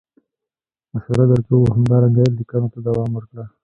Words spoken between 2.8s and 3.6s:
دوام ورکړه.